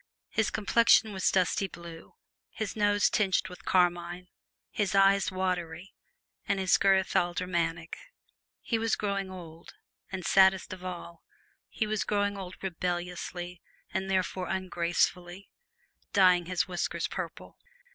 [0.29, 2.15] His complexion was dusty blue,
[2.49, 4.29] his nose tinged with carmine,
[4.71, 5.93] his eyes watery,
[6.47, 7.95] and his girth aldermanic.
[8.61, 9.75] He was growing old,
[10.11, 11.21] and, saddest of all,
[11.69, 13.61] he was growing old rebelliously
[13.93, 15.51] and therefore ungracefully
[16.13, 17.59] dyeing his whiskers purple.